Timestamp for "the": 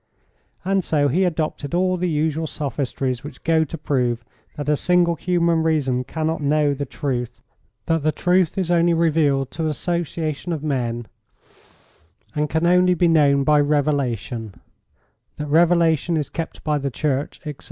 1.95-2.09, 6.73-6.87, 8.01-8.11, 16.79-16.89